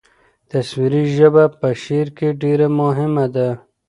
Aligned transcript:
تصویري 0.51 1.03
ژبه 1.17 1.43
په 1.59 1.67
شعر 1.83 2.07
کې 2.17 2.29
ډېره 2.41 2.67
مهمه 2.79 3.25
ده. 3.35 3.49